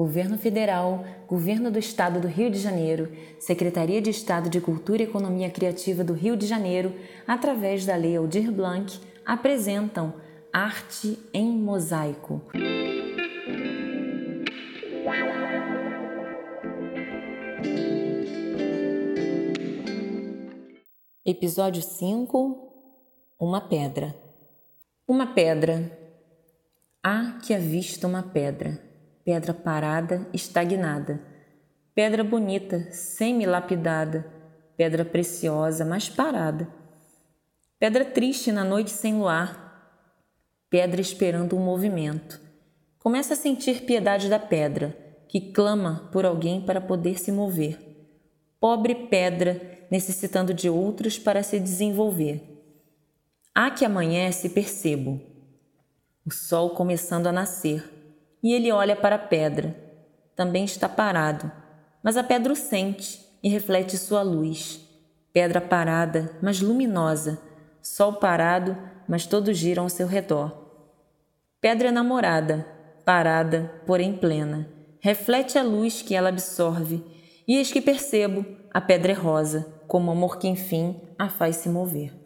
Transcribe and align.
Governo 0.00 0.38
Federal, 0.38 1.04
Governo 1.28 1.70
do 1.70 1.78
Estado 1.78 2.20
do 2.20 2.26
Rio 2.26 2.50
de 2.50 2.58
Janeiro, 2.58 3.12
Secretaria 3.38 4.00
de 4.00 4.08
Estado 4.08 4.48
de 4.48 4.58
Cultura 4.58 5.02
e 5.02 5.04
Economia 5.04 5.50
Criativa 5.50 6.02
do 6.02 6.14
Rio 6.14 6.38
de 6.38 6.46
Janeiro, 6.46 6.94
através 7.26 7.84
da 7.84 7.94
Lei 7.96 8.16
Aldir 8.16 8.50
Blanc, 8.50 8.98
apresentam 9.26 10.14
Arte 10.50 11.18
em 11.34 11.52
Mosaico. 11.52 12.40
Episódio 21.22 21.82
5 21.82 22.72
Uma 23.38 23.60
pedra. 23.60 24.16
Uma 25.06 25.34
pedra. 25.34 25.94
Há 27.02 27.38
que 27.44 27.52
avista 27.52 28.06
uma 28.06 28.22
pedra 28.22 28.88
pedra 29.24 29.52
parada, 29.52 30.26
estagnada, 30.32 31.20
pedra 31.94 32.24
bonita, 32.24 32.90
semi-lapidada, 32.90 34.26
pedra 34.76 35.04
preciosa, 35.04 35.84
mas 35.84 36.08
parada, 36.08 36.68
pedra 37.78 38.04
triste 38.04 38.50
na 38.50 38.64
noite 38.64 38.90
sem 38.90 39.14
luar, 39.14 40.04
pedra 40.70 41.00
esperando 41.00 41.56
um 41.56 41.60
movimento. 41.60 42.40
Começa 42.98 43.34
a 43.34 43.36
sentir 43.36 43.82
piedade 43.82 44.28
da 44.28 44.38
pedra, 44.38 44.96
que 45.28 45.52
clama 45.52 46.08
por 46.12 46.24
alguém 46.24 46.60
para 46.60 46.80
poder 46.80 47.18
se 47.18 47.30
mover. 47.30 47.78
Pobre 48.58 48.94
pedra, 48.94 49.86
necessitando 49.90 50.52
de 50.52 50.68
outros 50.68 51.18
para 51.18 51.42
se 51.42 51.58
desenvolver. 51.58 52.42
Há 53.54 53.70
que 53.70 53.84
amanhece, 53.84 54.48
percebo. 54.48 55.20
O 56.26 56.30
sol 56.30 56.70
começando 56.70 57.26
a 57.26 57.32
nascer 57.32 57.99
e 58.42 58.52
ele 58.52 58.72
olha 58.72 58.96
para 58.96 59.16
a 59.16 59.18
pedra. 59.18 59.76
Também 60.34 60.64
está 60.64 60.88
parado, 60.88 61.50
mas 62.02 62.16
a 62.16 62.24
pedra 62.24 62.52
o 62.52 62.56
sente 62.56 63.20
e 63.42 63.48
reflete 63.48 63.96
sua 63.96 64.22
luz. 64.22 64.80
Pedra 65.32 65.60
parada, 65.60 66.36
mas 66.42 66.60
luminosa, 66.60 67.40
sol 67.82 68.14
parado, 68.14 68.76
mas 69.08 69.26
todos 69.26 69.56
giram 69.56 69.84
ao 69.84 69.88
seu 69.88 70.06
redor. 70.06 70.60
Pedra 71.60 71.92
namorada, 71.92 72.66
parada, 73.04 73.82
porém 73.86 74.12
plena, 74.12 74.68
reflete 75.00 75.58
a 75.58 75.62
luz 75.62 76.02
que 76.02 76.14
ela 76.14 76.28
absorve, 76.28 77.04
e 77.46 77.56
eis 77.56 77.72
que 77.72 77.80
percebo, 77.80 78.44
a 78.72 78.80
pedra 78.80 79.12
é 79.12 79.14
rosa, 79.14 79.80
como 79.86 80.10
amor 80.10 80.38
que 80.38 80.48
enfim 80.48 81.00
a 81.18 81.28
faz 81.28 81.56
se 81.56 81.68
mover. 81.68 82.19